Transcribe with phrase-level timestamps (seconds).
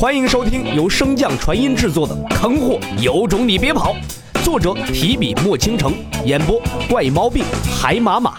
[0.00, 3.94] 欢迎收听由升降传音制作的《坑货有种你别跑》，
[4.42, 5.92] 作者提笔墨倾城，
[6.24, 6.58] 演播
[6.88, 7.44] 怪猫病
[7.78, 8.38] 海马马。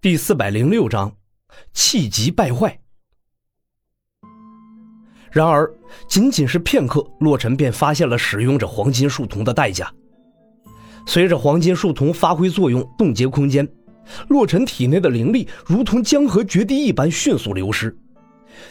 [0.00, 1.12] 第四百零六章，
[1.72, 2.78] 气急败坏。
[5.32, 5.68] 然而，
[6.08, 9.92] 仅仅是片刻，洛尘便发现了使用着黄金树瞳的代价。
[11.04, 13.68] 随着黄金树瞳发挥作用，冻结空间，
[14.28, 17.92] 洛尘体内的灵力如同江河决堤一般迅速流失。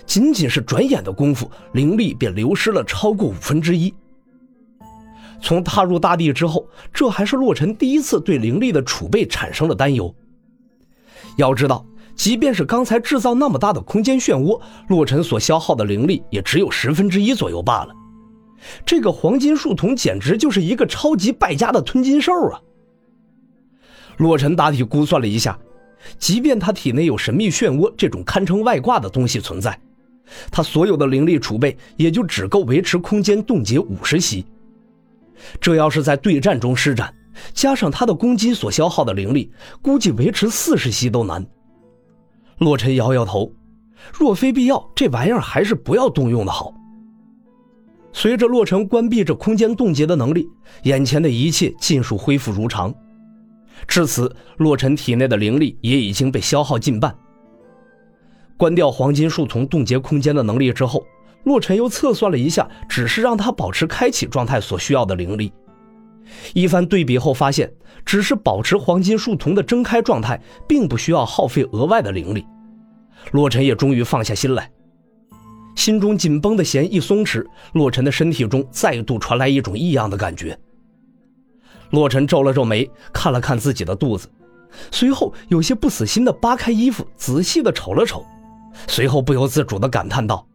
[0.05, 3.93] 仅仅是转眼的功夫，灵力便流失了超过五分之一。
[5.41, 10.13] 从踏入大地之后，这还是洛尘第一次对灵力的储备产生了担忧。
[11.37, 17.95] 要知道，即便是刚才制造那么大的空间漩涡，洛尘所消耗的灵力也只有十分之一左右罢了。
[18.85, 22.59] 这个黄金树瞳简直就是一个超级败家的吞金兽啊！
[24.17, 25.57] 洛尘大体估算了一下。
[26.17, 29.79] 即便他体内有神秘漩涡这种堪称外挂的东西存在，
[30.51, 34.45] 他所有的灵力储备也就只够维持空间冻结五十息。
[35.59, 37.13] 这要是在对战中施展，
[37.53, 41.45] 加上他的攻击所消耗的灵力，估计维持四十息都难。
[42.57, 43.51] 洛尘摇摇头，
[44.13, 46.73] 若非必要，这玩意儿还是不要动用的好。
[48.11, 50.47] 随着洛尘关闭这空间冻结的能力，
[50.83, 52.93] 眼前的一切尽数恢复如常。
[53.87, 57.15] 至此，洛尘体内的灵力也已经被消耗近半。
[58.57, 61.05] 关掉黄金树丛冻结空间的能力之后，
[61.45, 65.51] 洛尘又测算了一下，只是让他保持开启状态所需要的灵力。
[66.53, 67.71] 一番对比后发现，
[68.05, 72.45] 只是保持黄金树丛的睁开状态，并不需要耗费额外的灵力。
[73.31, 74.69] 洛尘也终于放下心来，
[75.75, 80.59] 心中紧绷的弦一松弛，洛尘的身体中再度传来一种异样的感觉。
[81.91, 84.29] 洛尘皱了皱眉，看了看自己的肚子，
[84.91, 88.25] 随后有些不死心的扒开衣服，仔细的瞅了瞅，
[88.87, 90.47] 随后不由自主的感叹道：“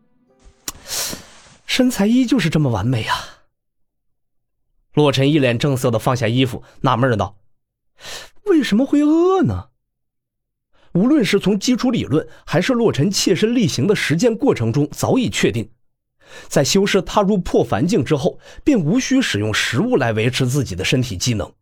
[1.67, 3.17] 身材依旧是这么完美啊！”
[4.95, 7.37] 洛尘一脸正色的放下衣服，纳闷道
[8.47, 9.69] ：“为什么会饿呢？”
[10.95, 15.69] 无论是从基础理论，还是洛尘切身力行的实践过程中，早已确定。
[16.49, 21.53] 在修士踏入破凡境之后，便无需使用食物来维持自己的身体机能。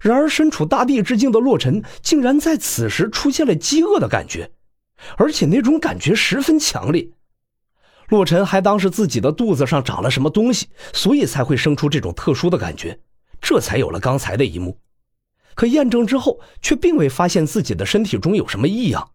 [0.00, 4.50] 然而，身处大地之境的洛尘竟然在此时出现了饥饿的感觉，
[5.16, 7.08] 而且那种感觉十分强烈。
[8.08, 13.00] 洛尘还当是自己的肚子上长了什么东西，所以才会生出这种特殊的感觉，
[13.40, 14.76] 这才有了刚才的一幕。
[15.54, 19.11] 可验证之后，却并未发现自己的身体中有什么异样。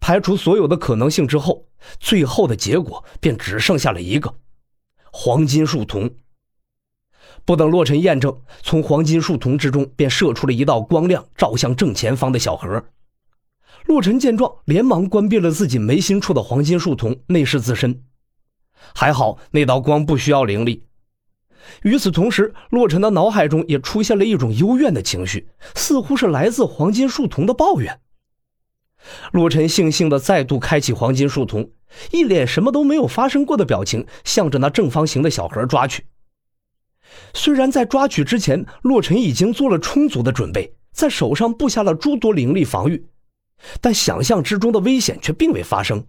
[0.00, 1.66] 排除所有的可能性之后，
[2.00, 4.34] 最后的结果便只剩下了一个：
[5.12, 6.10] 黄金树瞳。
[7.44, 12.84] 不等洛尘验证，从黄金树瞳之中便射出了一道光亮，照向正前方的小盒。
[13.86, 18.02] 洛尘见状，连忙关闭了自己眉心处的黄金树瞳，内视自身。
[18.94, 20.84] 还好那道光不需要灵力。
[21.82, 28.00] 与此同时，洛尘的脑海中也出现了一种幽怨的情绪，似乎是来自黄金树瞳的抱怨。
[29.32, 31.70] 洛尘悻悻地再度开启黄金树瞳，
[32.10, 36.04] 一脸什么都没有发生过的表情，向着那正方形的小盒抓去。
[37.32, 43.06] 虽然在抓取之前，洛尘已经做了充足的准备，在手上布下了诸多灵力防御，
[43.80, 46.04] 但想象之中的危险却并未发生。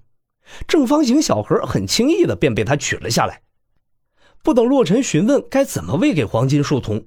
[0.68, 3.42] 正方形小盒很轻易的便被他取了下来。
[4.42, 7.06] 不等洛尘询问该怎么喂给黄金树瞳，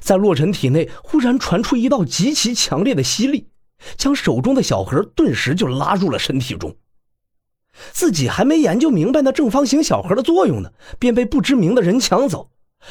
[0.00, 3.48] 在洛尘体内忽然传出一道极其强烈的吸力。
[3.96, 6.76] 将手中的小盒顿时就拉入了身体中。
[7.92, 12.50] 自己还没研究明白那正方形小盒的作用呢，便被不知名的人抢走。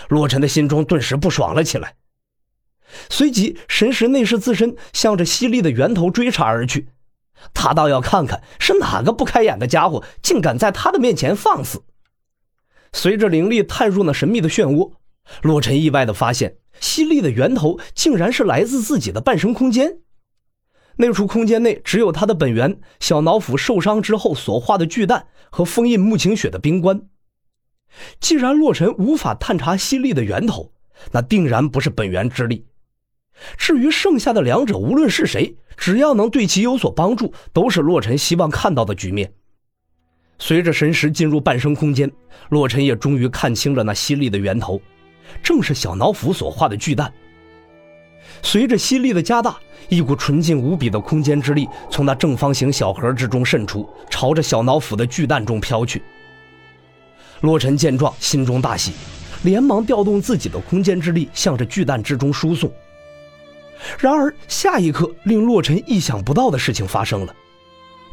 [0.09, 1.95] 洛尘的心中顿时不爽了起来，
[3.09, 6.89] 随即神识内视自身，向着吸力的源头追查而去。
[7.53, 11.83] 他倒要看看是哪个不开眼的家伙，竟敢在他的面前放肆。
[12.93, 14.93] 随着灵力探入那神秘的漩涡，
[15.41, 19.99] 洛尘意外的发现，吸力的源头竟然是来自自己的半生空间。
[20.97, 27.01] 那处空间内只有他的本源小脑斧受伤之后所化的巨蛋和封印穆晴雪的冰棺。
[28.19, 30.71] 既然洛尘无法探查吸力的源头，
[31.11, 32.65] 那定然不是本源之力。
[33.57, 39.31] 至于剩下的两者，无论是谁，只要能对其有所帮助，都是洛尘希望看到的局面。
[40.39, 42.11] 随着神识进入半生空间，
[42.49, 44.81] 洛尘也终于看清了那吸力的源头，
[45.43, 47.13] 正是小脑斧所化的巨蛋。
[48.41, 49.57] 随着吸力的加大，
[49.89, 56.01] 一股纯净无比的空间之力从那正方形小盒之中渗出，朝着小脑斧的巨蛋中飘去。
[57.41, 58.93] 洛尘见状，心中大喜，
[59.43, 62.71] 连忙调动自己的空间之力，向着巨蛋之中输送。
[63.99, 67.35] 然而，下一刻令洛尘意想不到的事情发生了。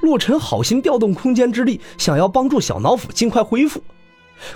[0.02, 3.82] 洛尘好心调动空间之力，想要帮助小脑斧尽快恢复。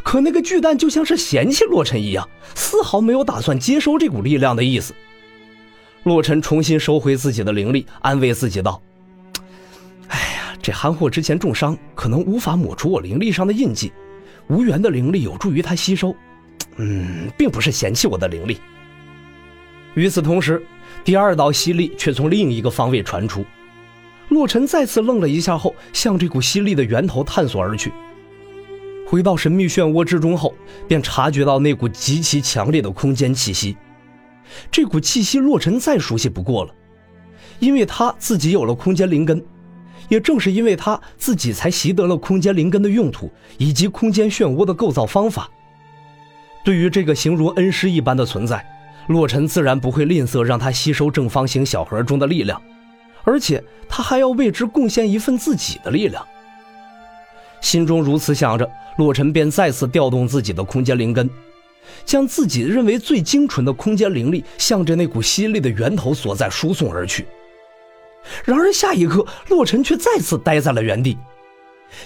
[0.02, 4.92] 可那个巨蛋就像是嫌弃洛尘一样，丝毫没有打算接收这股力量的意思。
[6.04, 8.80] 洛尘重新收回自己的灵力，安慰自己道
[10.08, 13.92] ：“哎呀，这憨货之前重伤，可能无法抹除我灵力上的印记，
[14.48, 16.14] 无缘的灵力有助于他吸收。
[16.76, 18.58] 嗯，并不是嫌弃我的灵力。”
[19.94, 20.64] 与此同时，
[21.04, 23.44] 第二道吸力却从另一个方位传出。
[24.28, 27.92] 洛尘再次愣了一下后，向这股吸力的源头探索而去。
[29.06, 30.54] 回到神秘漩涡之中后，
[30.86, 33.76] 便察觉到那股极其强烈的空间气息。
[34.70, 36.74] 这股气息，洛尘再熟悉不过了，
[37.58, 39.44] 因为他自己有了空间灵根。
[40.08, 45.50] 也正是因为他自己，才习得了空间灵根的用途以及空间漩涡的构造方法。
[46.64, 48.64] 对于这个形如恩师一般的存在，
[49.08, 52.62] 洛尘自然不会吝啬让他吸收正方形小盒中的力量，
[53.24, 56.26] 而且他还要为之贡献一份自己的力量。
[57.60, 61.28] 心中如此想着，洛尘便再次调动自己的空间灵根，
[62.04, 67.26] 将自己认为最精纯的空间灵力向着那股吸力的源头所在输送而去。
[68.44, 71.16] 然而下一刻，洛尘却再次呆在了原地，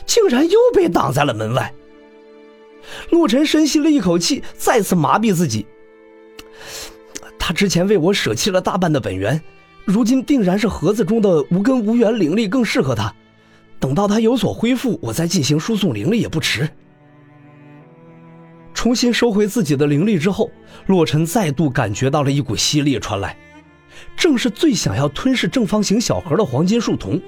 [0.07, 1.73] 竟然又被挡在了门外。
[3.11, 5.67] 洛尘深吸了一口气，再次麻痹自己。
[7.39, 9.41] 他之前为我舍弃了大半的本源，
[9.85, 13.13] 如今定然是盒子中的无根无源灵力更适合他。
[13.81, 16.69] 等到他有所恢复，我再进行输送灵力也不迟。
[18.83, 20.51] 重新收回自己的灵力之后，
[20.87, 23.37] 洛尘再度感觉到了一股吸力传来，
[24.17, 27.23] 正是最想要吞噬正方形小盒的黄金树瞳。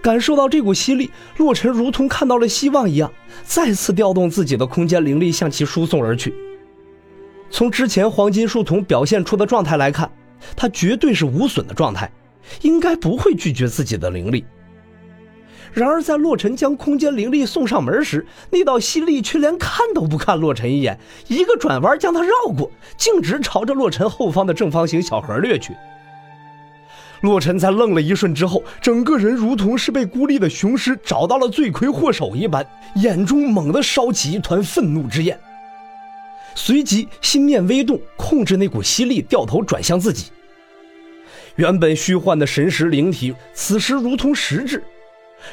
[0.00, 3.12] 感受到这股吸力，洛尘如同看到了希望一样，
[3.44, 6.32] 再次调动自己的空间灵力向其输送而去。
[7.50, 10.10] 从之前黄金树瞳表现出的状态来看，
[10.56, 12.10] 他绝对是无损的状态，
[12.62, 14.46] 应该不会拒绝自己的灵力。
[15.72, 20.98] 然而，在洛尘将空间灵力送上门时，那道吸力却连看都不看洛尘一眼，
[21.28, 25.74] 一个转弯将他绕过，径直朝着洛尘后方的正方形小盒掠去。
[27.22, 32.66] 洛尘在愣了一瞬之后，整个人如同是被孤立的雄狮找到了罪魁祸首一般，
[32.96, 35.38] 眼中猛地烧起一团愤怒之焰，
[36.54, 40.26] 随即心念微动，控制那股吸力掉头转向自己。
[41.56, 44.82] 原本虚幻的神识灵体，此时如同实质。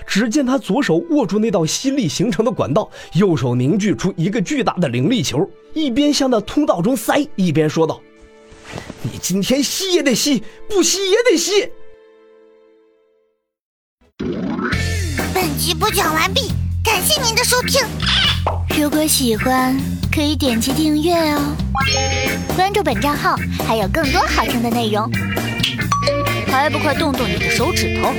[0.06, 8.00] 只见他左手握住那道吸力形成的管道，右手凝聚出一个巨大的灵力球，一边向那通道中塞，一边说道
[9.02, 11.70] ：“你今天吸也得吸，不吸也得吸。”
[15.34, 16.52] 本集播讲完毕，
[16.84, 17.82] 感谢您的收听。
[18.78, 19.76] 如果喜欢，
[20.14, 21.56] 可以点击订阅哦，
[22.56, 23.36] 关注本账号
[23.68, 25.10] 还有更多好听的内容。
[26.48, 28.12] 还不快动动你的手指头！